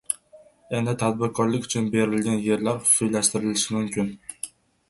Endi 0.77 0.95
tadbirkorlik 1.03 1.69
uchun 1.69 1.91
berilgan 1.97 2.41
yerlar 2.47 2.83
xususiylashtirilishi 2.89 3.77
mumkin 3.81 4.13